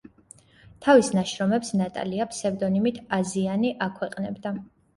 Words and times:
თავის 0.85 1.11
ნაშრომებს 1.17 1.75
ნატალია 1.83 2.29
ფსევდონიმით 2.33 2.99
„აზიანი“ 3.21 3.77
აქვეყნებდა. 3.91 4.59